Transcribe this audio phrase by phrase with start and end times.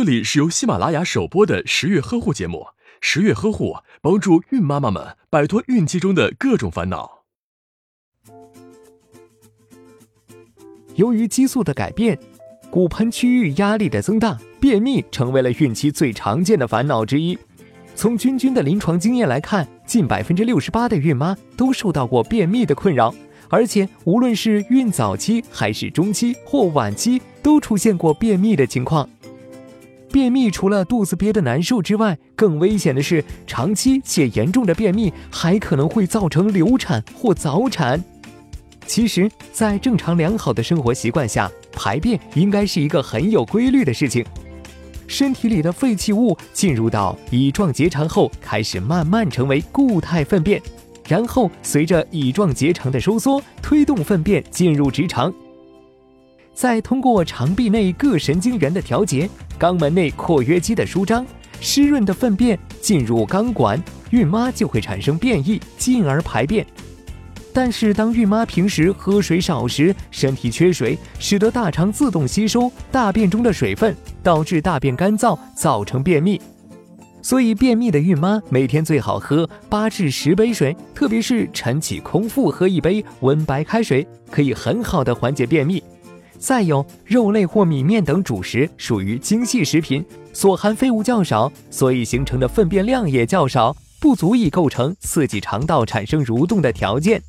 [0.00, 2.68] 这里是由喜马拉雅首播的十月呵护节目，
[3.02, 7.24] 十月呵护帮助孕妈妈们摆脱孕期中的各种烦恼。
[10.94, 12.18] 由于激素的改变，
[12.70, 17.38] 骨盆区域压力的增大，便秘成为了孕期最常见的烦恼之一。
[17.94, 23.14] 从君君的临床经验来看，近百分之六十八的孕妈都受到过便秘的困扰，
[23.50, 29.06] 而且无论是孕早期还是中期或晚期，都出现过便秘的情况。
[30.12, 38.02] 便秘除了肚子憋得难受之外，更危险的是，长期且严重的便秘还可能会造成流产或早产。
[38.86, 44.24] 其实，在正常良好的生活习惯下，排便应该是一个很有规律的事情。
[45.06, 50.60] 身体里的废弃物进入到乙状结肠后，开始慢慢成为固态粪便，
[51.08, 55.32] 然后随着乙状结肠的收缩，推动粪便进入直肠。
[56.60, 59.26] 再通过肠壁内各神经元的调节，
[59.58, 61.24] 肛门内括约肌的舒张，
[61.58, 66.66] 湿润的粪便进入肛管，孕妈就会产生便意，进而排便。
[67.54, 76.38] 但是，当孕妈平时喝水少时，身体缺水，使得大肠自动吸收大便中的水分，导致大便干燥，造成便秘。
[77.22, 85.82] 所以，便秘的孕妈每天最好喝八至十杯水，特别是晨起空腹喝一杯温白开水，可以很好的缓解便秘。
[86.40, 90.02] 再有肉类或米面等主食属于精细食品，
[90.32, 97.22] 所含废物较少，所以形成的粪便量也较少，不足以构成刺激肠道产生蠕动的条件。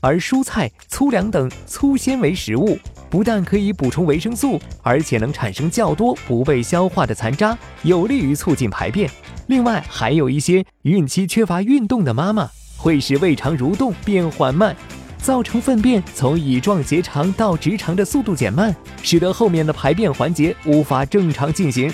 [0.00, 2.76] 而蔬菜、粗粮等粗纤维食物
[3.08, 9.08] 不但可以补充维生素，而且能产生较多不被消化的残渣，有利于促进排便。
[9.46, 14.74] 另外，还有一些孕期缺乏运动的妈妈，会使胃肠蠕动变缓慢。
[15.22, 21.92] 造成粪便从乙状结肠到直肠的速度减慢，使得后面的排便环节无法正常进行。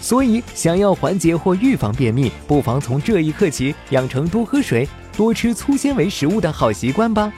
[0.00, 7.32] 所以，想要缓解或预防便秘，不妨从这一刻起养成多喝水、多吃粗纤维食物的好习惯吧。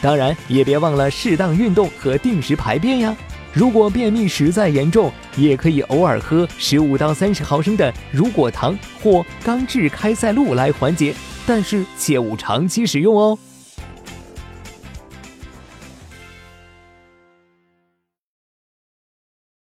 [0.00, 3.16] 当然，也别忘了适当运动和定时排便呀。
[3.52, 11.14] 如果便秘实在严重，也可以偶尔喝十五到三十毫升的乳果糖或钢制开塞露来缓解，
[11.46, 13.38] 但是切勿长期使用哦。